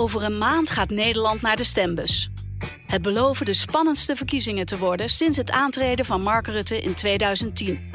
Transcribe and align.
Over 0.00 0.22
een 0.22 0.38
maand 0.38 0.70
gaat 0.70 0.90
Nederland 0.90 1.42
naar 1.42 1.56
de 1.56 1.64
stembus. 1.64 2.30
Het 2.86 3.02
beloven 3.02 3.46
de 3.46 3.54
spannendste 3.54 4.16
verkiezingen 4.16 4.66
te 4.66 4.78
worden 4.78 5.08
sinds 5.08 5.36
het 5.36 5.50
aantreden 5.50 6.04
van 6.04 6.22
Mark 6.22 6.46
Rutte 6.46 6.80
in 6.80 6.94
2010. 6.94 7.90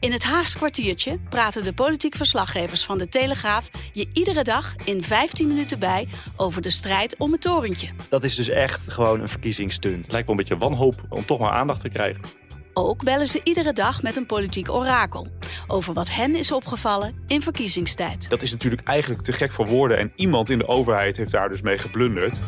In 0.00 0.12
het 0.12 0.24
Haags 0.24 0.54
kwartiertje 0.54 1.18
praten 1.28 1.64
de 1.64 1.72
politiek 1.72 2.14
verslaggevers 2.14 2.84
van 2.84 2.98
de 2.98 3.08
Telegraaf 3.08 3.70
je 3.92 4.06
iedere 4.12 4.42
dag 4.42 4.74
in 4.84 5.02
15 5.02 5.48
minuten 5.48 5.78
bij 5.78 6.08
over 6.36 6.62
de 6.62 6.70
strijd 6.70 7.16
om 7.16 7.32
het 7.32 7.40
torentje. 7.40 7.88
Dat 8.08 8.24
is 8.24 8.34
dus 8.34 8.48
echt 8.48 8.92
gewoon 8.92 9.20
een 9.20 9.28
verkiezingsstunt. 9.28 10.04
Het 10.04 10.12
lijkt 10.12 10.28
wel 10.28 10.36
een 10.36 10.44
beetje 10.44 10.58
wanhoop 10.58 11.06
om 11.08 11.24
toch 11.24 11.38
maar 11.38 11.52
aandacht 11.52 11.80
te 11.80 11.88
krijgen. 11.88 12.20
Ook 12.72 13.04
bellen 13.04 13.26
ze 13.26 13.40
iedere 13.44 13.72
dag 13.72 14.02
met 14.02 14.16
een 14.16 14.26
politiek 14.26 14.70
orakel 14.72 15.28
over 15.66 15.94
wat 15.94 16.10
hen 16.10 16.34
is 16.34 16.52
opgevallen 16.52 17.14
in 17.26 17.42
verkiezingstijd. 17.42 18.30
Dat 18.30 18.42
is 18.42 18.52
natuurlijk 18.52 18.88
eigenlijk 18.88 19.22
te 19.22 19.32
gek 19.32 19.52
voor 19.52 19.66
woorden 19.66 19.98
en 19.98 20.12
iemand 20.16 20.50
in 20.50 20.58
de 20.58 20.68
overheid 20.68 21.16
heeft 21.16 21.30
daar 21.30 21.48
dus 21.48 21.60
mee 21.60 21.78
geblunderd. 21.78 22.40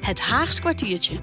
Het 0.00 0.20
Haags 0.20 0.60
kwartiertje. 0.60 1.20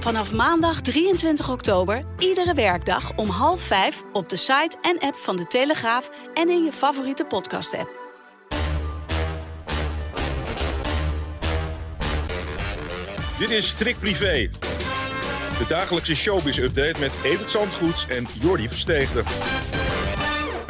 Vanaf 0.00 0.32
maandag 0.32 0.80
23 0.80 1.50
oktober, 1.50 2.04
iedere 2.18 2.54
werkdag 2.54 3.16
om 3.16 3.28
half 3.28 3.60
vijf 3.60 4.02
op 4.12 4.28
de 4.28 4.36
site 4.36 4.76
en 4.82 4.98
app 4.98 5.14
van 5.14 5.36
de 5.36 5.46
Telegraaf 5.46 6.10
en 6.34 6.48
in 6.48 6.64
je 6.64 6.72
favoriete 6.72 7.24
podcast-app. 7.24 7.98
Dit 13.38 13.50
is 13.50 13.68
Strik 13.68 13.98
Privé. 13.98 14.50
De 15.58 15.64
dagelijkse 15.68 16.14
showbiz-update 16.14 17.00
met 17.00 17.12
Evert 17.22 17.50
Zandgoeds 17.50 18.06
en 18.06 18.26
Jordi 18.40 18.68
Versteegde. 18.68 19.22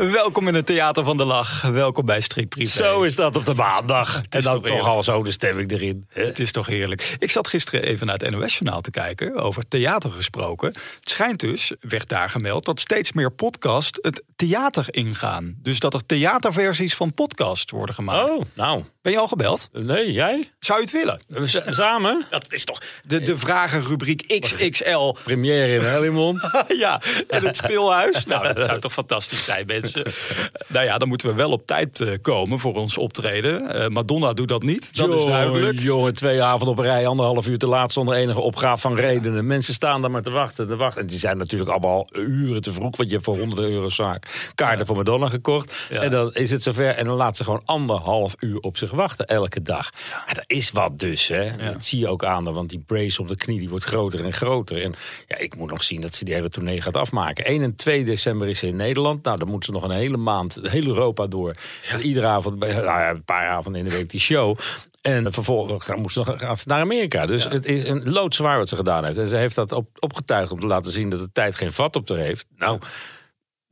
Welkom 0.07 0.49
in 0.49 0.55
het 0.55 0.67
Theater 0.67 1.05
van 1.05 1.17
de 1.17 1.25
Lach. 1.25 1.63
Welkom 1.63 2.05
bij 2.05 2.21
Strik 2.21 2.49
Privé. 2.49 2.71
Zo 2.71 3.03
is 3.03 3.15
dat 3.15 3.37
op 3.37 3.45
de 3.45 3.55
maandag. 3.55 4.21
En 4.29 4.43
dan 4.43 4.63
toch 4.63 4.87
al 4.87 5.03
zo 5.03 5.23
de 5.23 5.31
stemming 5.31 5.71
erin. 5.71 6.07
hè? 6.09 6.25
Het 6.25 6.41
is 6.41 6.53
toch 6.53 6.67
heerlijk. 6.67 7.17
Ik 7.19 7.31
zat 7.31 7.49
gisteren 7.49 7.83
even 7.83 8.07
naar 8.07 8.17
het 8.17 8.31
NOS-journaal 8.31 8.81
te 8.81 8.91
kijken, 8.91 9.37
over 9.37 9.69
theater 9.69 10.11
gesproken. 10.11 10.69
Het 10.69 11.09
schijnt 11.09 11.41
dus, 11.41 11.73
werd 11.81 12.09
daar 12.09 12.31
gemeld, 12.31 12.65
dat 12.65 12.81
steeds 12.81 13.13
meer 13.13 13.33
podcasts 13.33 13.99
het 14.03 14.23
theater 14.37 14.87
ingaan. 14.91 15.55
Dus 15.63 15.81
dat 15.81 15.95
er 15.95 16.07
theaterversies 16.07 16.95
van 16.95 17.15
podcasts 17.15 17.71
worden 17.71 17.95
gemaakt. 17.95 18.31
Oh, 18.31 18.43
nou. 18.55 18.85
Ben 19.09 19.17
je 19.17 19.23
al 19.23 19.29
gebeld? 19.29 19.69
Nee, 19.73 20.13
jij? 20.13 20.51
Zou 20.61 20.79
je 20.79 20.85
het 20.85 20.95
willen? 20.95 21.49
Z- 21.49 21.61
Samen? 21.67 22.25
Dat 22.31 22.53
is 22.53 22.65
toch 22.65 22.83
de, 23.05 23.21
de 23.21 23.39
vragenrubriek 23.39 24.41
XXL. 24.41 25.13
Première 25.25 25.73
in 25.75 25.81
Helmond. 25.81 26.41
ja, 26.79 27.01
en 27.29 27.47
het 27.47 27.57
speelhuis. 27.57 28.27
Nou, 28.27 28.55
dat 28.55 28.65
zou 28.65 28.81
toch 28.81 28.93
fantastisch 28.93 29.45
zijn, 29.45 29.67
mensen. 29.67 30.03
nou 30.67 30.85
ja, 30.85 30.99
dan 30.99 31.09
moeten 31.09 31.29
we 31.29 31.35
wel 31.35 31.51
op 31.51 31.67
tijd 31.67 32.01
eh, 32.01 32.13
komen 32.23 32.59
voor 32.59 32.75
ons 32.75 32.99
optreden. 32.99 33.75
Eh, 33.75 33.89
Madonna 33.89 34.33
doet 34.33 34.49
dat 34.49 34.63
niet, 34.63 34.97
dat 34.97 35.15
is 35.15 35.25
duidelijk. 35.25 35.81
Jongen, 35.81 36.15
twee 36.15 36.43
avonden 36.43 36.69
op 36.69 36.79
een 36.79 36.85
rij, 36.85 37.07
anderhalf 37.07 37.47
uur 37.47 37.59
te 37.59 37.67
laat 37.69 37.93
zonder 37.93 38.15
enige 38.15 38.41
opgave 38.41 38.81
van 38.81 38.97
redenen. 38.97 39.47
Mensen 39.47 39.75
staan 39.75 40.01
daar 40.01 40.11
maar 40.11 40.23
te 40.23 40.31
wachten, 40.31 40.69
te 40.69 40.77
wachten. 40.77 41.01
En 41.01 41.07
die 41.07 41.19
zijn 41.19 41.39
natuurlijk 41.39 41.71
allemaal 41.71 41.91
al 41.95 42.09
uren 42.13 42.63
te 42.63 42.73
vroeg, 42.73 42.97
want 42.97 43.09
je 43.09 43.15
hebt 43.15 43.25
voor 43.25 43.39
honderden 43.39 43.71
euro 43.71 43.89
zaak 43.89 44.51
kaarten 44.55 44.87
voor 44.87 44.97
Madonna 44.97 45.29
gekocht. 45.29 45.75
Ja. 45.91 46.01
En 46.01 46.11
dan 46.11 46.35
is 46.35 46.51
het 46.51 46.63
zover 46.63 46.95
en 46.95 47.05
dan 47.05 47.17
laat 47.17 47.37
ze 47.37 47.45
gewoon 47.45 47.63
anderhalf 47.65 48.35
uur 48.39 48.59
op 48.61 48.77
zich 48.77 48.97
wachten, 48.99 49.27
elke 49.27 49.63
dag. 49.63 49.91
Ja, 50.27 50.35
dat 50.35 50.45
is 50.47 50.71
wat 50.71 50.99
dus, 50.99 51.29
hè. 51.29 51.57
Dat 51.73 51.85
zie 51.85 51.99
je 51.99 52.09
ook 52.09 52.25
aan, 52.25 52.45
want 52.45 52.69
die 52.69 52.83
brace 52.87 53.21
op 53.21 53.29
de 53.29 53.37
knie 53.37 53.59
die 53.59 53.69
wordt 53.69 53.85
groter 53.85 54.25
en 54.25 54.33
groter. 54.33 54.83
En 54.83 54.95
ja, 55.27 55.37
ik 55.37 55.57
moet 55.57 55.71
nog 55.71 55.85
zien 55.85 56.01
dat 56.01 56.15
ze 56.15 56.25
die 56.25 56.35
hele 56.35 56.49
tournee 56.49 56.81
gaat 56.81 56.97
afmaken. 56.97 57.45
1 57.45 57.63
en 57.63 57.75
2 57.75 58.05
december 58.05 58.49
is 58.49 58.59
ze 58.59 58.67
in 58.67 58.77
Nederland. 58.77 59.25
Nou, 59.25 59.39
dan 59.39 59.49
moet 59.49 59.65
ze 59.65 59.71
nog 59.71 59.83
een 59.83 59.91
hele 59.91 60.17
maand, 60.17 60.59
heel 60.63 60.87
Europa 60.87 61.27
door. 61.27 61.55
Iedere 62.03 62.27
avond, 62.27 62.59
nou 62.59 62.73
ja, 62.73 63.11
een 63.11 63.25
paar 63.25 63.49
avonden 63.49 63.83
in 63.85 63.89
de 63.89 63.97
week 63.97 64.11
die 64.11 64.21
show. 64.21 64.59
En 65.03 65.33
vervolgens 65.33 65.85
gaan- 65.85 66.01
moest 66.01 66.15
ze 66.15 66.23
nog, 66.41 66.65
naar 66.65 66.81
Amerika. 66.81 67.27
Dus 67.27 67.45
het 67.45 67.65
is 67.65 67.85
een 67.85 68.11
loodzwaar 68.11 68.59
wat 68.59 68.69
ze 68.69 68.77
gedaan 68.77 69.05
heeft. 69.05 69.19
En 69.19 69.29
ze 69.29 69.37
heeft 69.37 69.55
dat 69.55 69.73
op, 69.73 69.89
opgetuigd 69.99 70.53
om 70.53 70.61
te 70.61 70.67
laten 70.67 70.93
zien 70.93 71.11
dat 71.11 71.21
de 71.21 71.31
tijd 71.33 71.55
geen 71.55 71.73
vat 71.73 71.97
op 71.97 72.09
haar 72.09 72.19
heeft. 72.19 72.47
Nou, 72.57 72.79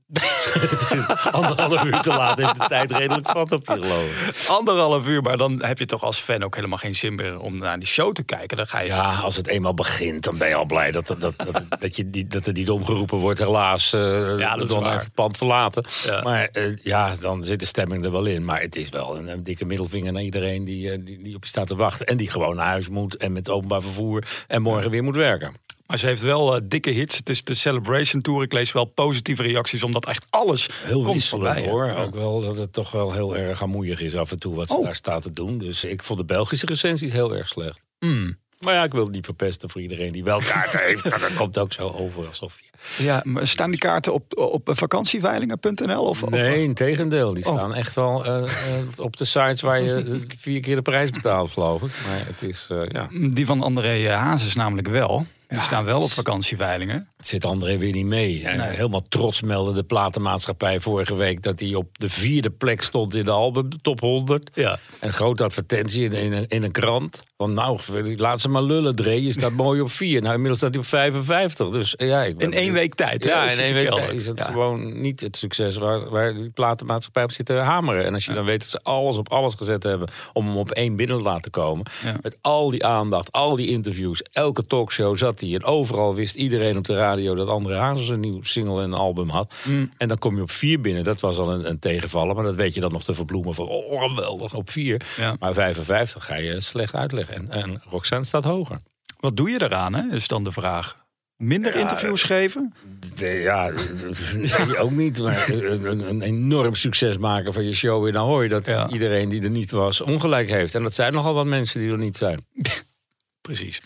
anderhalf 1.32 1.84
uur 1.84 2.00
te 2.00 2.08
laat 2.08 2.38
heeft 2.38 2.60
de 2.60 2.66
tijd 2.68 2.90
redelijk 2.90 3.28
vat 3.28 3.52
op 3.52 3.66
je 3.66 3.72
geloof. 3.72 4.48
Anderhalf 4.48 5.06
uur, 5.06 5.22
maar 5.22 5.36
dan 5.36 5.64
heb 5.64 5.78
je 5.78 5.84
toch 5.84 6.02
als 6.02 6.18
fan 6.18 6.42
ook 6.42 6.54
helemaal 6.54 6.78
geen 6.78 6.94
zin 6.94 7.14
meer 7.14 7.38
om 7.40 7.58
naar 7.58 7.78
die 7.78 7.88
show 7.88 8.12
te 8.12 8.22
kijken. 8.22 8.56
Dan 8.56 8.66
ga 8.66 8.80
je 8.80 8.86
Ja, 8.86 9.14
als 9.14 9.36
het 9.36 9.46
eenmaal 9.46 9.74
begint, 9.74 10.24
dan 10.24 10.38
ben 10.38 10.48
je 10.48 10.54
al 10.54 10.64
blij 10.64 10.90
dat, 10.90 11.06
dat, 11.06 11.20
dat, 11.20 11.62
dat, 11.78 11.96
je, 11.96 12.10
die, 12.10 12.26
dat 12.26 12.46
er 12.46 12.52
niet 12.52 12.70
omgeroepen 12.70 13.18
wordt. 13.18 13.38
Helaas, 13.38 13.92
eh 13.92 14.38
Ja, 14.38 14.54
dat 14.54 14.64
is 14.64 14.70
dan 14.70 14.82
waar. 14.82 14.98
het 14.98 15.14
pand 15.14 15.36
verlaten. 15.36 15.86
Ja. 16.04 16.22
Maar 16.22 16.48
eh, 16.52 16.76
ja, 16.82 17.14
dan 17.20 17.44
zit 17.44 17.60
de 17.60 17.66
stemming 17.66 18.04
er 18.04 18.12
wel 18.12 18.24
in. 18.26 18.44
Maar 18.44 18.60
het 18.60 18.76
is 18.76 18.88
wel 18.88 19.16
een, 19.16 19.28
een 19.28 19.42
dikke 19.42 19.64
middelvinger 19.64 20.12
naar 20.12 20.22
iedereen 20.22 20.64
die, 20.64 20.90
eh, 20.90 20.98
die, 21.00 21.22
die 21.22 21.34
op 21.34 21.42
je 21.42 21.48
staat 21.48 21.66
te 21.68 21.76
wachten. 21.76 22.06
En 22.06 22.16
die 22.16 22.30
gewoon 22.30 22.56
naar 22.56 22.66
huis 22.66 22.88
moet 22.88 23.16
en 23.16 23.32
met 23.32 23.50
openbaar 23.50 23.82
vervoer 23.82 24.24
en 24.46 24.62
morgen 24.62 24.90
weer 24.90 25.02
moet 25.02 25.16
werken. 25.16 25.65
Maar 25.86 25.98
ze 25.98 26.06
heeft 26.06 26.22
wel 26.22 26.54
eh, 26.56 26.60
dikke 26.64 26.90
hits. 26.90 27.16
Het 27.16 27.28
is 27.28 27.44
de 27.44 27.54
Celebration 27.54 28.22
Tour. 28.22 28.42
Ik 28.42 28.52
lees 28.52 28.72
wel 28.72 28.84
positieve 28.84 29.42
reacties, 29.42 29.82
omdat 29.82 30.06
echt 30.06 30.26
alles 30.30 30.68
Heel 30.84 31.02
komt 31.02 31.14
wisselend 31.14 31.44
voorbij. 31.46 31.68
hoor. 31.70 31.86
Ja. 31.86 31.94
Ook 32.02 32.14
wel 32.14 32.40
dat 32.40 32.56
het 32.56 32.72
toch 32.72 32.90
wel 32.90 33.12
heel 33.12 33.36
erg 33.36 33.62
amoeig 33.62 34.00
is 34.00 34.16
af 34.16 34.30
en 34.30 34.38
toe 34.38 34.54
wat 34.54 34.68
ze 34.68 34.74
Oh. 34.76 34.84
daar 34.84 34.94
staat 34.94 35.22
te 35.22 35.32
doen. 35.32 35.58
Dus 35.58 35.84
ik 35.84 36.02
vond 36.02 36.18
de 36.18 36.24
Belgische 36.24 36.66
recensies 36.66 37.12
heel 37.12 37.34
erg 37.36 37.48
slecht. 37.48 37.80
Mm. 37.98 38.36
Maar 38.60 38.74
ja, 38.74 38.84
ik 38.84 38.92
wil 38.92 39.02
het 39.04 39.12
niet 39.12 39.24
verpesten 39.24 39.70
voor 39.70 39.80
iedereen 39.80 40.12
die 40.12 40.24
wel 40.24 40.38
kaarten 40.40 40.80
heeft. 40.86 41.10
Dat 41.10 41.34
komt 41.34 41.58
ook 41.58 41.72
zo 41.72 41.88
over 41.88 42.26
alsof 42.26 42.58
je... 42.96 43.04
Ja, 43.04 43.20
maar 43.24 43.46
staan 43.46 43.70
die 43.70 43.78
kaarten 43.78 44.12
op, 44.12 44.38
op 44.38 44.70
vakantieveilingen.nl? 44.72 46.04
Of, 46.04 46.22
of- 46.22 46.30
Nee, 46.30 46.62
in 46.62 46.74
tegendeel. 46.74 47.32
Die 47.34 47.46
Oh. 47.46 47.56
staan 47.56 47.74
echt 47.74 47.94
wel 47.94 48.24
eh, 48.24 48.42
eh, 48.42 48.48
op 48.96 49.16
de 49.16 49.24
sites 49.24 49.60
waar 49.60 49.80
je 49.82 50.20
vier 50.38 50.60
keer 50.60 50.74
de 50.76 50.82
prijs 50.82 51.10
betaalt, 51.10 51.50
geloof 51.50 51.82
ik. 51.82 51.90
Maar 52.06 52.26
het 52.26 52.42
is, 52.42 52.68
ja... 52.88 53.08
Die 53.30 53.46
van 53.46 53.62
André 53.62 54.10
Hazes 54.10 54.54
namelijk 54.54 54.88
wel. 54.88 55.26
Die 55.48 55.60
staan 55.60 55.84
wel 55.84 56.00
op 56.02 56.10
vakantieveilingen. 56.10 57.08
Het 57.16 57.26
zit 57.26 57.44
André 57.44 57.78
weer 57.78 57.92
niet 57.92 58.06
mee. 58.06 58.44
En 58.44 58.60
Helemaal 58.70 59.02
trots 59.08 59.40
meldde 59.42 59.72
de 59.72 59.82
platenmaatschappij 59.84 60.80
vorige 60.80 61.14
week... 61.14 61.42
dat 61.42 61.60
hij 61.60 61.74
op 61.74 61.98
de 61.98 62.08
vierde 62.08 62.50
plek 62.50 62.82
stond 62.82 63.14
in 63.14 63.24
de 63.24 63.30
album 63.30 63.68
top 63.82 64.00
100. 64.00 64.50
Ja. 64.54 64.78
Een 65.00 65.12
grote 65.12 65.44
advertentie 65.44 66.04
in, 66.04 66.12
in, 66.12 66.32
een- 66.32 66.48
in 66.48 66.62
een 66.62 66.70
krant. 66.72 67.22
Van 67.36 67.52
nou, 67.54 67.78
laat 68.16 68.40
ze 68.40 68.48
maar 68.48 68.62
lullen, 68.62 68.94
Dre. 68.96 69.22
Je 69.22 69.32
staat 69.32 69.52
mooi 69.66 69.80
op 69.80 69.90
vier. 69.90 70.20
Nou, 70.20 70.32
inmiddels 70.32 70.58
staat 70.58 70.70
hij 70.74 70.82
op 70.82 70.86
55. 70.88 71.70
Dus 71.70 71.94
ja, 71.96 72.22
ik 72.24 72.36
ben 72.36 72.46
In 72.52 72.58
één 72.58 72.72
week 72.72 72.94
tijd. 72.94 73.24
hè, 73.24 73.30
Ja, 73.30 73.50
in 73.50 73.58
één 73.58 73.74
week 73.74 73.90
tijd 73.90 74.12
is 74.12 74.26
het 74.26 74.38
Ja. 74.38 74.44
gewoon 74.44 75.00
niet 75.00 75.20
het 75.20 75.36
succes 75.36 75.76
waar, 75.76 76.10
waar 76.10 76.34
die 76.34 76.50
platenmaatschappij 76.50 77.22
op 77.22 77.32
zit 77.32 77.46
te 77.46 77.52
hameren. 77.52 78.04
En 78.04 78.14
als 78.14 78.24
je 78.24 78.32
dan 78.32 78.44
weet 78.44 78.58
dat 78.60 78.68
ze 78.68 78.80
alles 78.82 79.16
op 79.16 79.30
alles 79.32 79.54
gezet 79.54 79.82
hebben 79.82 80.08
om 80.32 80.46
hem 80.46 80.56
op 80.56 80.70
één 80.70 80.96
binnen 80.96 81.16
te 81.18 81.22
laten 81.22 81.50
komen. 81.50 81.86
Ja. 82.04 82.16
Met 82.22 82.38
al 82.40 82.70
die 82.70 82.84
aandacht, 82.86 83.32
al 83.32 83.56
die 83.56 83.68
interviews, 83.68 84.22
elke 84.32 84.66
talkshow 84.66 85.16
zat 85.16 85.40
hij. 85.40 85.54
En 85.54 85.64
overal 85.64 86.14
wist 86.14 86.34
iedereen 86.34 86.76
op 86.76 86.84
de 86.84 86.94
radio 86.96 87.34
dat 87.34 87.48
André 87.48 87.76
Hazes 87.76 88.08
een 88.08 88.20
nieuw 88.20 88.42
single 88.42 88.78
en 88.78 88.84
een 88.84 88.98
album 88.98 89.28
had. 89.28 89.54
Mm. 89.64 89.90
En 89.96 90.08
dan 90.08 90.18
kom 90.18 90.36
je 90.36 90.42
op 90.42 90.50
vier 90.50 90.80
binnen. 90.80 91.04
Dat 91.04 91.20
was 91.20 91.38
al 91.38 91.52
een, 91.52 91.68
een 91.68 91.78
tegenvaller. 91.78 92.34
Maar 92.34 92.44
dat 92.44 92.56
weet 92.56 92.74
je 92.74 92.80
dan 92.80 92.92
nog 92.92 93.04
te 93.04 93.14
verbloemen 93.14 93.54
van 93.54 93.66
oh, 93.66 94.02
geweldig 94.02 94.54
op 94.54 94.70
vier. 94.70 95.06
Ja. 95.16 95.36
Maar 95.38 95.54
55 95.54 96.24
ga 96.24 96.34
je 96.36 96.60
slecht 96.60 96.94
uitleggen. 96.94 97.24
En, 97.30 97.50
en 97.50 97.82
Roxanne 97.90 98.24
staat 98.24 98.44
hoger. 98.44 98.80
Wat 99.20 99.36
doe 99.36 99.50
je 99.50 99.62
eraan, 99.62 99.94
hè? 99.94 100.14
is 100.14 100.28
dan 100.28 100.44
de 100.44 100.52
vraag. 100.52 101.04
Minder 101.36 101.74
interviews 101.74 102.22
geven? 102.22 102.74
Nee, 103.20 103.40
ja, 103.40 103.70
nee, 104.36 104.78
ook 104.78 104.90
niet. 104.90 105.18
Maar 105.18 105.48
een, 105.48 106.20
enorm 106.22 106.74
succes 106.74 107.18
maken 107.18 107.52
van 107.52 107.64
je 107.64 107.74
show 107.74 108.06
in 108.06 108.16
Ahoy. 108.16 108.48
Dat 108.48 108.66
Ja. 108.66 108.88
iedereen 108.88 109.28
die 109.28 109.42
er 109.42 109.50
niet 109.50 109.70
was 109.70 110.00
ongelijk 110.00 110.48
heeft. 110.48 110.74
En 110.74 110.82
dat 110.82 110.94
zijn 110.94 111.12
nogal 111.12 111.34
wat 111.34 111.46
mensen 111.46 111.80
die 111.80 111.90
er 111.90 111.98
niet 111.98 112.16
zijn. 112.16 112.46
Precies. 113.46 113.80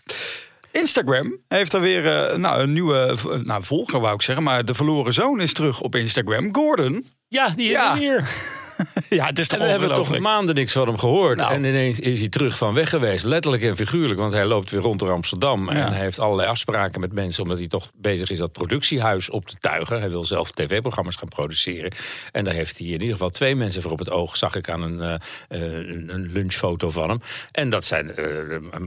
Instagram 0.72 1.36
heeft 1.48 1.72
er 1.72 1.80
weer 1.80 2.06
eh, 2.06 2.36
nou, 2.36 2.60
een 2.62 2.72
nieuwe 2.72 3.16
nou, 3.44 3.64
volger, 3.64 4.00
wou 4.00 4.14
ik 4.14 4.22
zeggen. 4.22 4.44
Maar 4.44 4.64
de 4.64 4.74
verloren 4.74 5.12
zoon 5.12 5.40
is 5.40 5.52
terug 5.52 5.80
op 5.80 5.94
Instagram. 5.94 6.54
Gordon. 6.54 7.06
Ja, 7.28 7.48
die 7.50 7.66
is 7.66 7.72
Ja. 7.72 7.92
er 7.92 7.98
weer. 7.98 8.28
Ja, 9.08 9.26
het 9.26 9.38
is 9.38 9.48
toch 9.48 9.58
En 9.58 9.64
we 9.64 9.70
hebben 9.70 9.94
toch 9.94 10.18
maanden 10.18 10.54
niks 10.54 10.72
van 10.72 10.86
hem 10.86 10.98
gehoord. 10.98 11.38
Nou. 11.38 11.52
En 11.52 11.64
ineens 11.64 12.00
is 12.00 12.20
hij 12.20 12.28
terug 12.28 12.56
van 12.56 12.74
weg 12.74 12.88
geweest. 12.88 13.24
Letterlijk 13.24 13.62
en 13.62 13.76
figuurlijk. 13.76 14.20
Want 14.20 14.32
hij 14.32 14.44
loopt 14.44 14.70
weer 14.70 14.80
rond 14.80 14.98
door 14.98 15.10
Amsterdam. 15.10 15.70
Ja. 15.70 15.86
En 15.86 15.92
hij 15.92 16.02
heeft 16.02 16.18
allerlei 16.18 16.48
afspraken 16.48 17.00
met 17.00 17.12
mensen. 17.12 17.42
Omdat 17.42 17.58
hij 17.58 17.68
toch 17.68 17.90
bezig 17.94 18.30
is 18.30 18.38
dat 18.38 18.52
productiehuis 18.52 19.30
op 19.30 19.46
te 19.46 19.56
tuigen. 19.60 20.00
Hij 20.00 20.10
wil 20.10 20.24
zelf 20.24 20.50
tv-programma's 20.50 21.16
gaan 21.16 21.28
produceren. 21.28 21.92
En 22.32 22.44
daar 22.44 22.54
heeft 22.54 22.78
hij 22.78 22.86
in 22.86 22.92
ieder 22.92 23.10
geval 23.10 23.28
twee 23.28 23.56
mensen 23.56 23.82
voor 23.82 23.90
op 23.90 23.98
het 23.98 24.10
oog. 24.10 24.36
Zag 24.36 24.56
ik 24.56 24.68
aan 24.68 24.82
een, 24.82 25.00
eh, 25.00 25.14
eh, 25.48 25.88
een, 26.08 26.30
lunchfoto 26.32 26.90
van 26.90 27.08
hem. 27.08 27.20
En 27.52 27.70
dat 27.70 27.84
zijn 27.84 28.14
eh, 28.14 28.26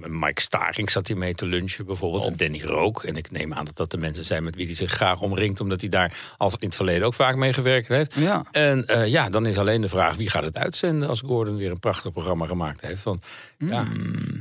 Mike 0.07 0.41
Staring 0.41 0.91
zat 0.91 1.07
hij 1.07 1.17
mee 1.17 1.35
te 1.35 1.45
lunchen 1.45 1.85
bijvoorbeeld. 1.85 2.25
En 2.25 2.37
Danny 2.37 2.61
Rook. 2.63 3.03
En 3.03 3.15
ik 3.15 3.31
neem 3.31 3.53
aan 3.53 3.65
dat 3.65 3.75
dat 3.75 3.91
de 3.91 3.97
mensen 3.97 4.25
zijn 4.25 4.43
met 4.43 4.55
wie 4.55 4.65
hij 4.65 4.75
zich 4.75 4.91
graag 4.91 5.21
omringt. 5.21 5.59
Omdat 5.59 5.81
hij 5.81 5.89
daar 5.89 6.17
al 6.37 6.51
in 6.59 6.67
het 6.67 6.75
verleden 6.75 7.07
ook 7.07 7.13
vaak 7.13 7.35
mee 7.35 7.53
gewerkt 7.53 7.87
heeft. 7.87 8.15
Ja. 8.15 8.45
En 8.51 8.85
ja, 9.05 9.29
dan 9.29 9.45
is 9.45 9.57
alleen 9.57 9.82
de 9.83 9.89
vraag 9.89 10.15
wie 10.15 10.29
gaat 10.29 10.43
het 10.43 10.57
uitzenden 10.57 11.09
als 11.09 11.21
Gordon 11.21 11.55
weer 11.55 11.71
een 11.71 11.79
prachtig 11.79 12.11
programma 12.11 12.45
gemaakt 12.45 12.81
heeft. 12.81 13.03
Want 13.03 13.25
ja, 13.57 13.87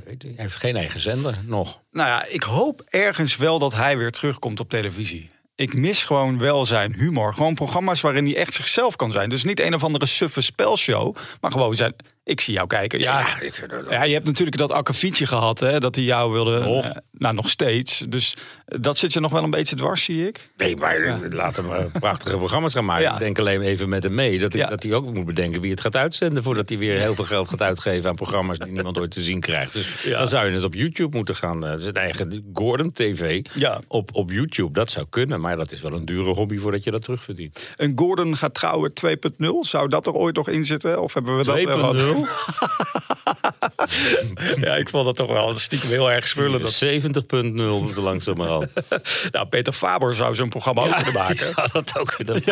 weet 0.05 0.23
je, 0.23 0.29
hij 0.29 0.37
heeft 0.37 0.57
geen 0.57 0.77
eigen 0.77 1.01
zender 1.01 1.35
nog. 1.47 1.81
Nou 1.91 2.09
ja, 2.09 2.27
ik 2.27 2.43
hoop 2.43 2.85
ergens 2.91 3.37
wel 3.37 3.59
dat 3.59 3.75
hij 3.75 3.99
weer 3.99 4.11
terugkomt 4.11 4.61
op 4.61 4.69
televisie. 4.69 5.27
Ik 5.55 5.75
mis 5.79 6.05
gewoon 6.05 6.39
wel 6.39 6.65
zijn 6.65 6.95
humor. 6.95 7.35
Gewoon 7.35 7.55
programma's 7.55 8.01
waarin 8.01 8.25
hij 8.25 8.37
echt 8.37 8.55
zichzelf 8.55 8.97
kan 8.97 9.13
zijn. 9.13 9.29
Dus 9.29 9.45
niet 9.45 9.61
een 9.61 9.75
of 9.75 9.85
andere 9.85 10.07
suffe 10.07 10.41
spelshow. 10.41 11.17
Maar 11.41 11.53
gewoon 11.53 11.75
zijn... 11.75 11.95
Ik 12.25 12.41
zie 12.41 12.55
jou 12.55 12.67
kijken. 12.67 12.99
Ja, 13.01 13.41
ik 13.41 13.55
vind 13.55 13.71
dat 13.71 13.85
ja 13.91 14.03
je 14.05 14.13
hebt 14.15 14.27
natuurlijk 14.27 14.57
dat 14.57 14.71
akkefietje 14.71 15.27
gehad. 15.27 15.61
Hè, 15.61 15.81
dat 15.81 15.95
hij 15.95 16.05
jou 16.05 16.33
wilde... 16.33 16.59
Nog. 16.61 16.85
eh, 16.85 16.91
nou, 17.13 17.35
nog 17.35 17.49
steeds. 17.51 18.05
Dus 18.09 18.37
eh, 18.67 18.79
dat 18.81 18.99
zit 18.99 19.13
je 19.13 19.21
nog 19.21 19.31
wel 19.33 19.43
een 19.43 19.51
beetje 19.51 19.77
dwars, 19.77 20.05
zie 20.05 20.27
ik. 20.29 20.49
Nee, 20.57 20.77
maar 20.77 21.19
laat 21.31 21.57
hem 21.57 21.73
eh, 21.73 21.85
prachtige 22.01 22.37
programma's 22.37 22.73
gaan 22.73 22.85
maken. 22.85 23.05
Ja. 23.05 23.13
Ik 23.13 23.19
denk 23.19 23.39
alleen 23.39 23.61
even 23.61 23.89
met 23.89 24.03
hem 24.03 24.15
mee. 24.15 24.39
Dat 24.39 24.53
hij, 24.53 24.63
Ja. 24.63 24.69
dat 24.69 24.83
hij 24.83 24.93
ook 24.95 25.15
moet 25.15 25.25
bedenken 25.25 25.61
wie 25.61 25.71
het 25.71 25.81
gaat 25.81 25.97
uitzenden. 25.97 26.43
Voordat 26.43 26.69
hij 26.69 26.79
weer 26.79 26.99
heel 27.01 27.15
veel 27.15 27.25
geld 27.25 27.49
gaat 27.49 27.63
uitgeven 27.63 28.09
aan 28.09 28.15
programma's 28.17 28.59
die 28.59 28.73
niemand 28.73 28.99
ooit 28.99 29.11
te 29.11 29.23
zien 29.23 29.41
krijgt. 29.41 29.73
Dus 29.73 30.03
Ja. 30.03 30.19
dan 30.19 30.29
zou 30.29 30.47
je 30.49 30.53
het 30.55 30.65
op 30.65 30.75
YouTube 30.75 31.17
moeten 31.17 31.37
gaan. 31.37 31.67
eh, 31.67 31.75
zijn 31.79 31.95
eigen 31.95 32.51
Gordon 32.53 32.93
TV 32.93 33.45
Ja. 33.55 33.81
op, 33.89 34.11
op 34.15 34.31
YouTube. 34.31 34.73
Dat 34.73 34.91
zou 34.91 35.07
kunnen. 35.11 35.41
Maar 35.41 35.57
dat 35.57 35.73
is 35.73 35.81
wel 35.81 35.93
een 35.93 36.05
dure 36.05 36.31
hobby 36.35 36.59
voordat 36.59 36.85
je 36.85 36.91
dat 36.91 37.03
terugverdient. 37.03 37.75
Een 37.77 37.93
Gordon 37.97 38.37
gaat 38.37 38.55
trouwen 38.55 38.93
2.0. 38.95 39.65
Zou 39.65 39.89
dat 39.89 40.07
er 40.07 40.13
ooit 40.13 40.37
nog 40.37 40.49
in 40.49 40.65
zitten? 40.65 41.03
Of 41.03 41.15
hebben 41.15 41.37
we 41.39 41.45
dat 41.45 41.63
wel 41.63 41.77
gehad? 41.79 42.11
2.0. 42.13 43.82
Ja, 44.61 44.77
ik 44.77 44.89
vond 44.89 45.05
dat 45.05 45.17
toch 45.17 45.31
wel 45.31 45.59
stiekem 45.59 45.89
heel 45.89 46.11
erg 46.11 46.29
spullen. 46.29 46.61
Dat... 46.61 46.85
70.0 46.85 47.97
langzamerhand. 48.03 48.67
Nou, 49.31 49.47
Peter 49.47 49.73
Faber 49.73 50.15
zou 50.15 50.35
zo'n 50.35 50.49
programma 50.49 50.83
ook 50.83 50.95
kunnen 50.95 51.13
maken. 51.13 51.37
Die 51.37 51.45
zou 51.55 51.69
dat 51.73 51.99
ook 51.99 52.15
kunnen 52.17 52.43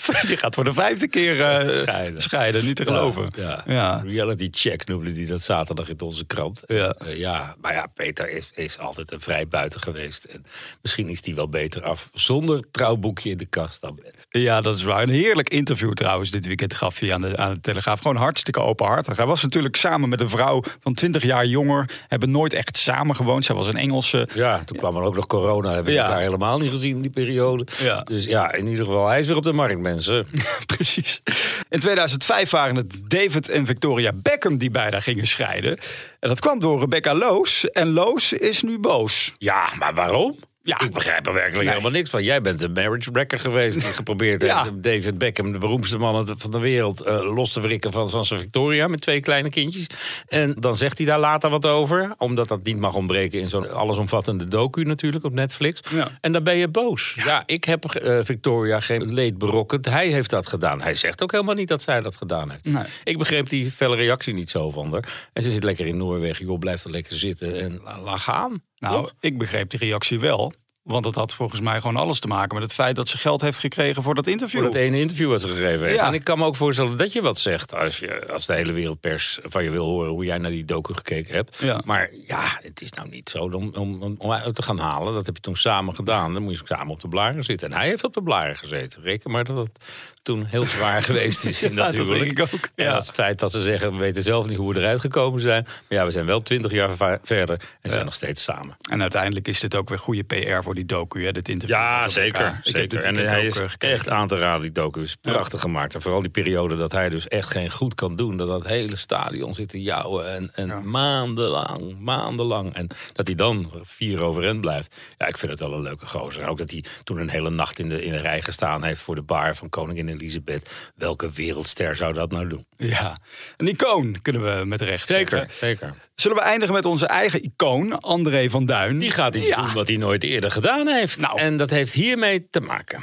Die 0.26 0.36
gaat 0.36 0.54
voor 0.54 0.64
de 0.64 0.72
vijfde 0.72 1.08
keer 1.08 1.40
eh, 1.40 1.74
Scheiden. 1.74 2.22
scheiden. 2.22 2.64
Niet 2.64 2.76
te 2.76 2.84
geloven. 2.84 3.30
Ja, 3.36 3.62
Ja. 3.66 4.02
Reality 4.04 4.48
check 4.50 4.86
noemde 4.86 5.12
die 5.12 5.26
dat 5.26 5.42
zaterdag 5.42 5.88
in 5.88 6.00
onze 6.00 6.24
krant. 6.26 6.62
Ja. 6.66 6.92
Eh, 6.92 7.18
ja, 7.18 7.54
maar 7.60 7.72
ja, 7.72 7.86
Peter 7.94 8.30
is, 8.30 8.50
is 8.54 8.78
altijd 8.78 9.12
een 9.12 9.20
vrij 9.20 9.48
buiten 9.48 9.80
geweest. 9.80 10.24
En 10.24 10.44
misschien 10.82 11.08
is 11.08 11.24
hij 11.24 11.34
wel 11.34 11.48
beter 11.48 11.82
af 11.82 12.10
zonder 12.12 12.70
trouwboekje 12.70 13.30
in 13.30 13.36
de 13.36 13.46
kast 13.46 13.80
dan 13.80 13.98
met. 14.02 14.26
Ja, 14.28 14.60
dat 14.60 14.76
is 14.76 14.82
waar. 14.82 15.02
Een 15.02 15.08
heerlijk 15.08 15.48
interview 15.50 15.92
trouwens 15.92 16.30
dit 16.30 16.46
weekend 16.46 16.74
gaf 16.74 16.98
hij 16.98 17.12
aan 17.14 17.20
de, 17.22 17.36
aan 17.36 17.54
de 17.54 17.60
Telegraaf. 17.60 18.00
Gewoon 18.00 18.16
hartstikke 18.16 18.60
openhartig. 18.60 19.16
Hij 19.16 19.26
was 19.26 19.42
natuurlijk 19.42 19.69
samen 19.76 20.08
met 20.08 20.20
een 20.20 20.30
vrouw 20.30 20.62
van 20.80 20.92
20 20.94 21.22
jaar 21.22 21.46
jonger. 21.46 21.90
Hebben 22.08 22.30
nooit 22.30 22.52
echt 22.54 22.76
samen 22.76 23.16
gewoond. 23.16 23.44
Zij 23.44 23.54
was 23.54 23.68
een 23.68 23.76
Engelse. 23.76 24.28
Ja, 24.34 24.62
toen 24.64 24.76
kwam 24.76 24.96
er 24.96 25.02
ook 25.02 25.14
nog 25.14 25.26
corona. 25.26 25.68
Hebben 25.68 25.92
we 25.92 25.98
Ja. 25.98 26.04
elkaar 26.04 26.20
helemaal 26.20 26.58
niet 26.58 26.70
gezien 26.70 26.96
in 26.96 27.02
die 27.02 27.10
periode. 27.10 27.66
Ja. 27.82 28.00
Dus 28.02 28.24
ja, 28.24 28.52
in 28.52 28.66
ieder 28.66 28.84
geval, 28.84 29.06
hij 29.08 29.18
is 29.20 29.26
weer 29.26 29.36
op 29.36 29.42
de 29.42 29.52
markt, 29.52 29.80
mensen. 29.80 30.26
Precies. 30.76 31.22
In 31.68 31.80
2005 31.80 32.50
waren 32.50 32.76
het 32.76 32.98
David 33.08 33.48
en 33.48 33.66
Victoria 33.66 34.12
Beckham 34.14 34.58
die 34.58 34.70
bijna 34.70 35.00
gingen 35.00 35.26
scheiden. 35.26 35.78
En 36.20 36.28
dat 36.28 36.40
kwam 36.40 36.58
door 36.60 36.80
Rebecca 36.80 37.14
Loos. 37.14 37.70
En 37.70 37.88
Loos 37.92 38.32
is 38.32 38.62
nu 38.62 38.78
boos. 38.78 39.32
Ja, 39.38 39.68
maar 39.78 39.94
waarom? 39.94 40.36
Ja. 40.70 40.80
Ik 40.86 40.92
begrijp 40.92 41.26
er 41.26 41.32
werkelijk 41.32 41.58
Nee. 41.62 41.68
helemaal 41.68 41.90
niks 41.90 42.10
van. 42.10 42.22
Jij 42.24 42.40
bent 42.40 42.58
de 42.58 42.68
marriage 42.68 43.10
wrecker 43.12 43.40
geweest. 43.40 43.80
Die 43.80 43.88
geprobeerd 44.00 44.42
Ja. 44.42 44.62
heeft 44.62 44.82
David 44.82 45.18
Beckham, 45.18 45.52
de 45.52 45.58
beroemdste 45.58 45.98
man 45.98 46.28
van 46.38 46.50
de 46.50 46.58
wereld, 46.58 47.00
eh, 47.00 47.34
los 47.34 47.52
te 47.52 47.60
wrikken 47.60 47.92
van, 47.92 48.10
van 48.10 48.24
zijn 48.24 48.40
Victoria 48.40 48.88
met 48.88 49.00
twee 49.00 49.20
kleine 49.20 49.48
kindjes. 49.50 49.86
En 50.28 50.54
dan 50.58 50.76
zegt 50.76 50.98
hij 50.98 51.06
daar 51.06 51.18
later 51.18 51.50
wat 51.50 51.66
over. 51.66 52.14
Omdat 52.18 52.48
dat 52.48 52.62
niet 52.64 52.78
mag 52.78 52.94
ontbreken 52.94 53.40
in 53.40 53.48
zo'n 53.48 53.72
allesomvattende 53.72 54.48
docu 54.48 54.82
natuurlijk 54.84 55.24
op 55.24 55.32
Netflix. 55.32 55.80
Ja. 55.90 56.10
En 56.20 56.32
dan 56.32 56.42
ben 56.42 56.56
je 56.56 56.68
boos. 56.68 57.14
Ja, 57.24 57.42
ik 57.46 57.64
heb 57.64 57.84
eh, 57.84 58.18
Victoria 58.22 58.80
geen 58.80 59.14
leed 59.14 59.38
berokkend. 59.38 59.86
Hij 59.86 60.08
heeft 60.08 60.30
dat 60.30 60.46
gedaan. 60.46 60.82
Hij 60.82 60.94
zegt 60.94 61.22
ook 61.22 61.32
helemaal 61.32 61.54
niet 61.54 61.68
dat 61.68 61.82
zij 61.82 62.00
dat 62.00 62.16
gedaan 62.16 62.50
heeft. 62.50 62.64
Nee. 62.64 62.84
Ik 63.04 63.18
begreep 63.18 63.48
die 63.48 63.70
felle 63.70 63.96
reactie 63.96 64.34
niet 64.34 64.50
zo 64.50 64.70
van 64.70 64.92
haar. 64.92 65.28
En 65.32 65.42
ze 65.42 65.50
zit 65.50 65.64
lekker 65.64 65.86
in 65.86 65.96
Noorwegen. 65.96 66.44
Joh, 66.46 66.58
blijf 66.58 66.84
er 66.84 66.90
lekker 66.90 67.14
zitten 67.16 67.60
en 67.60 67.80
la- 67.84 68.00
laat 68.00 68.20
gaan. 68.20 68.62
Nou, 68.80 68.94
Toch? 68.94 69.14
ik 69.20 69.38
begreep 69.38 69.70
die 69.70 69.78
reactie 69.78 70.20
wel. 70.20 70.52
Want 70.90 71.04
het 71.04 71.14
had 71.14 71.34
volgens 71.34 71.60
mij 71.60 71.80
gewoon 71.80 71.96
alles 71.96 72.20
te 72.20 72.26
maken 72.26 72.54
met 72.54 72.62
het 72.62 72.74
feit 72.74 72.96
dat 72.96 73.08
ze 73.08 73.18
geld 73.18 73.40
heeft 73.40 73.58
gekregen 73.58 74.02
voor 74.02 74.14
dat 74.14 74.26
interview. 74.26 74.60
Voor 74.60 74.70
dat 74.70 74.80
ene 74.80 74.98
interview 74.98 75.28
wat 75.28 75.40
ze 75.40 75.48
gegeven 75.48 75.86
heeft. 75.86 75.98
Ja. 75.98 76.06
En 76.06 76.14
ik 76.14 76.24
kan 76.24 76.38
me 76.38 76.44
ook 76.44 76.56
voorstellen 76.56 76.96
dat 76.96 77.12
je 77.12 77.22
wat 77.22 77.38
zegt 77.38 77.74
als, 77.74 77.98
je, 77.98 78.32
als 78.32 78.46
de 78.46 78.54
hele 78.54 78.72
wereldpers 78.72 79.38
van 79.42 79.64
je 79.64 79.70
wil 79.70 79.84
horen 79.84 80.10
hoe 80.10 80.24
jij 80.24 80.38
naar 80.38 80.50
die 80.50 80.64
docu 80.64 80.94
gekeken 80.94 81.34
hebt. 81.34 81.56
Ja. 81.60 81.80
Maar 81.84 82.10
ja, 82.26 82.58
het 82.62 82.80
is 82.80 82.92
nou 82.92 83.08
niet 83.08 83.30
zo 83.30 83.38
om, 83.38 83.70
om, 83.74 84.16
om, 84.18 84.32
uit 84.32 84.54
te 84.54 84.62
gaan 84.62 84.78
halen. 84.78 85.14
Dat 85.14 85.26
heb 85.26 85.36
je 85.36 85.42
toen 85.42 85.56
samen 85.56 85.94
gedaan. 85.94 86.32
Dan 86.32 86.42
moet 86.42 86.58
je 86.58 86.64
samen 86.64 86.92
op 86.92 87.00
de 87.00 87.08
blaren 87.08 87.44
zitten. 87.44 87.70
En 87.70 87.78
hij 87.78 87.88
heeft 87.88 88.04
op 88.04 88.14
de 88.14 88.22
blaren 88.22 88.56
gezeten. 88.56 89.02
Reken 89.02 89.30
maar 89.30 89.44
dat 89.44 89.56
het 89.56 89.78
toen 90.22 90.44
heel 90.44 90.64
zwaar 90.64 91.02
geweest 91.10 91.44
is 91.44 91.60
Ja, 91.60 91.68
dat 91.68 91.76
natuurlijk. 91.76 92.36
denk 92.36 92.38
ik 92.38 92.54
ook, 92.54 92.68
ja. 92.74 92.92
dat 92.92 93.06
het 93.06 93.14
feit 93.14 93.38
dat 93.38 93.52
ze 93.52 93.60
zeggen, 93.60 93.92
we 93.92 93.98
weten 93.98 94.22
zelf 94.22 94.48
niet 94.48 94.56
hoe 94.56 94.72
we 94.74 94.80
eruit 94.80 95.00
gekomen 95.00 95.40
zijn. 95.40 95.62
Maar 95.64 95.98
ja, 95.98 96.04
we 96.04 96.10
zijn 96.10 96.26
wel 96.26 96.40
twintig 96.40 96.72
jaar 96.72 97.18
verder 97.22 97.60
en 97.80 97.90
zijn 97.90 98.04
nog 98.04 98.14
steeds 98.14 98.42
samen. 98.42 98.76
En 98.90 99.00
uiteindelijk 99.00 99.48
is 99.48 99.60
dit 99.60 99.74
ook 99.74 99.88
weer 99.88 99.98
goede 99.98 100.22
PR 100.22 100.62
voor 100.62 100.74
die 100.74 100.79
docu, 100.86 101.24
hè, 101.24 101.32
dit 101.32 101.48
interview. 101.48 101.76
Ja, 101.78 102.08
zeker. 102.08 102.60
zeker. 102.62 103.04
En 103.04 103.16
hij 103.16 103.46
is 103.46 103.60
eh, 103.60 103.68
gekeken. 103.68 103.94
echt 103.94 104.08
aan 104.08 104.28
te 104.28 104.38
raden, 104.38 104.62
die 104.62 104.72
docu. 104.72 105.00
is 105.02 105.16
prachtig 105.16 105.60
gemaakt. 105.60 105.94
En 105.94 106.02
vooral 106.02 106.20
die 106.20 106.30
periode 106.30 106.76
dat 106.76 106.92
hij 106.92 107.08
dus 107.08 107.28
echt 107.28 107.50
geen 107.50 107.70
goed 107.70 107.94
kan 107.94 108.16
doen. 108.16 108.36
Dat 108.36 108.48
dat 108.48 108.66
hele 108.66 108.96
stadion 108.96 109.54
zit 109.54 109.68
te 109.68 109.82
jouwen. 109.82 110.34
En, 110.34 110.50
en 110.54 110.90
maandenlang, 110.90 111.98
maandenlang. 111.98 112.74
En 112.74 112.86
dat 113.12 113.26
hij 113.26 113.36
dan 113.36 113.70
vier 113.82 114.22
overeind 114.22 114.60
blijft. 114.60 114.96
Ja, 115.18 115.26
ik 115.26 115.38
vind 115.38 115.50
het 115.50 115.60
wel 115.60 115.72
een 115.72 115.82
leuke 115.82 116.06
gozer. 116.06 116.42
En 116.42 116.48
ook 116.48 116.58
dat 116.58 116.70
hij 116.70 116.84
toen 117.04 117.18
een 117.18 117.30
hele 117.30 117.50
nacht 117.50 117.78
in 117.78 117.88
de, 117.88 118.04
in 118.04 118.12
de 118.12 118.20
rij 118.20 118.42
gestaan 118.42 118.82
heeft... 118.84 119.00
voor 119.00 119.14
de 119.14 119.22
bar 119.22 119.56
van 119.56 119.68
koningin 119.68 120.08
Elisabeth. 120.08 120.70
Welke 120.96 121.30
wereldster 121.30 121.96
zou 121.96 122.12
dat 122.12 122.30
nou 122.30 122.48
doen? 122.48 122.66
Ja, 122.76 123.16
een 123.56 123.68
icoon 123.68 124.16
kunnen 124.22 124.58
we 124.58 124.64
met 124.64 124.80
recht 124.80 125.06
Zeker, 125.06 125.38
zeggen. 125.38 125.54
zeker. 125.58 125.94
Zullen 126.14 126.36
we 126.36 126.42
eindigen 126.42 126.74
met 126.74 126.84
onze 126.84 127.06
eigen 127.06 127.42
icoon, 127.42 127.98
André 128.00 128.50
van 128.50 128.66
Duin? 128.66 128.98
Die 128.98 129.10
gaat 129.10 129.34
iets 129.36 129.48
Ja. 129.48 129.56
doen 129.56 129.72
wat 129.72 129.88
hij 129.88 129.96
nooit 129.96 130.24
eerder 130.24 130.50
gedaan 130.50 130.69
heeft. 130.78 131.18
Nou. 131.18 131.38
En 131.38 131.56
dat 131.56 131.70
heeft 131.70 131.92
hiermee 131.92 132.48
te 132.50 132.60
maken. 132.60 133.00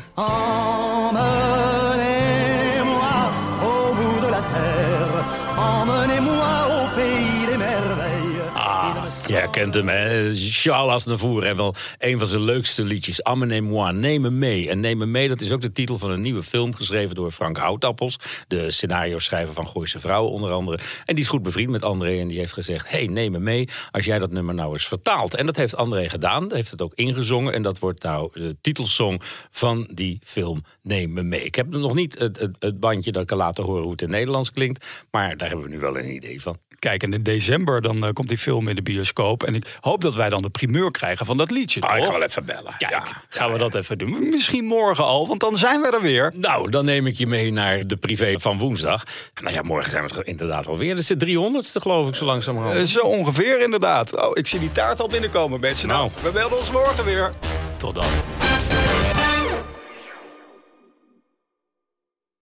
Kent 9.51 9.73
hem, 9.73 9.87
hè? 9.87 10.35
Charles 10.35 10.94
Aznavour. 10.94 11.44
En 11.44 11.56
wel 11.56 11.75
een 11.97 12.18
van 12.18 12.27
zijn 12.27 12.42
leukste 12.42 12.83
liedjes. 12.83 13.23
Amenez-moi, 13.23 13.94
neem 13.94 14.21
me 14.21 14.30
mee. 14.30 14.69
En 14.69 14.80
neem 14.80 14.97
me 14.97 15.06
mee, 15.06 15.27
dat 15.27 15.42
is 15.42 15.51
ook 15.51 15.61
de 15.61 15.71
titel 15.71 15.97
van 15.97 16.11
een 16.11 16.21
nieuwe 16.21 16.44
film... 16.44 16.73
geschreven 16.73 17.16
door 17.16 17.31
Frank 17.31 17.57
Houtappels. 17.57 18.19
De 18.47 18.71
scenario-schrijver 18.71 19.54
van 19.54 19.68
Gooise 19.68 19.99
Vrouwen 19.99 20.31
onder 20.31 20.51
andere. 20.51 20.80
En 21.06 21.16
die 21.16 21.23
is 21.23 21.30
goed 21.30 21.42
bevriend 21.42 21.69
met 21.69 21.83
André. 21.83 22.19
En 22.19 22.27
die 22.27 22.37
heeft 22.37 22.54
gezegd, 22.54 22.89
hey, 22.89 23.07
neem 23.07 23.31
me 23.31 23.39
mee... 23.39 23.69
als 23.92 24.06
jij 24.06 24.19
dat 24.19 24.31
nummer 24.31 24.54
nou 24.54 24.73
eens 24.73 24.87
vertaalt. 24.87 25.35
En 25.35 25.45
dat 25.45 25.56
heeft 25.56 25.75
André 25.75 26.09
gedaan. 26.09 26.54
Heeft 26.54 26.71
het 26.71 26.81
ook 26.81 26.94
ingezongen. 26.94 27.54
En 27.54 27.61
dat 27.61 27.80
wordt 27.80 28.04
nou 28.04 28.30
de 28.33 28.57
titelsong 28.61 29.21
van 29.51 29.89
die 29.94 30.21
film 30.23 30.63
Neem 30.81 31.13
me 31.13 31.23
mee. 31.23 31.44
Ik 31.44 31.56
heb 31.56 31.68
nog 31.68 31.94
niet 31.94 32.19
het, 32.19 32.39
het, 32.39 32.56
het 32.59 32.80
bandje 32.80 33.11
dat 33.11 33.21
ik 33.21 33.27
kan 33.27 33.37
laten 33.37 33.63
horen 33.63 33.81
hoe 33.81 33.92
het 33.92 34.01
in 34.01 34.09
Nederlands 34.09 34.51
klinkt. 34.51 34.85
Maar 35.11 35.37
daar 35.37 35.47
hebben 35.47 35.66
we 35.66 35.71
nu 35.71 35.80
wel 35.80 35.97
een 35.97 36.13
idee 36.13 36.42
van. 36.42 36.57
Kijk, 36.79 37.03
en 37.03 37.13
in 37.13 37.23
december 37.23 37.81
dan 37.81 38.05
eh, 38.05 38.13
komt 38.13 38.29
die 38.29 38.37
film 38.37 38.67
in 38.67 38.75
de 38.75 38.81
bioscoop. 38.81 39.43
En 39.43 39.55
ik 39.55 39.77
hoop 39.79 40.01
dat 40.01 40.15
wij 40.15 40.29
dan 40.29 40.41
de 40.41 40.49
primeur 40.49 40.91
krijgen 40.91 41.25
van 41.25 41.37
dat 41.37 41.51
liedje. 41.51 41.81
Ah, 41.81 41.97
ik 41.97 42.03
ga 42.03 42.11
wel 42.11 42.23
even 42.23 42.45
bellen. 42.45 42.75
Kijk, 42.77 42.91
Ja. 42.91 43.03
gaan 43.29 43.51
we 43.51 43.57
dat 43.57 43.75
even 43.75 43.97
doen. 43.97 44.29
Misschien 44.29 44.65
morgen 44.65 45.03
al, 45.03 45.27
want 45.27 45.39
dan 45.39 45.57
zijn 45.57 45.81
we 45.81 45.91
er 45.91 46.01
weer. 46.01 46.33
Nou, 46.37 46.69
dan 46.69 46.85
neem 46.85 47.07
ik 47.07 47.15
je 47.15 47.27
mee 47.27 47.51
naar 47.51 47.81
de 47.81 47.95
privé 47.95 48.35
van 48.39 48.57
woensdag. 48.57 49.03
Nou 49.41 49.53
ja, 49.53 49.61
morgen 49.61 49.91
zijn 49.91 50.07
we 50.07 50.15
het 50.15 50.27
inderdaad 50.27 50.67
alweer. 50.67 50.89
Dat 50.89 50.99
is 50.99 51.07
de 51.07 51.25
300ste 51.25 51.81
geloof 51.81 52.07
ik, 52.07 52.15
zo 52.15 52.25
langzamerhand. 52.25 52.75
Eh, 52.75 52.83
zo 52.83 52.99
ongeveer 52.99 53.59
inderdaad. 53.61 54.15
Oh, 54.21 54.29
ik 54.33 54.47
zie 54.47 54.59
die 54.59 54.71
taart 54.71 54.99
al 54.99 55.07
binnenkomen, 55.07 55.59
mensen. 55.59 55.87
Nou, 55.87 55.95
Nou. 55.97 56.11
we 56.23 56.31
melden 56.39 56.57
ons 56.57 56.71
morgen 56.71 57.05
weer. 57.05 57.29
Tot 57.77 57.95
dan. 57.95 58.36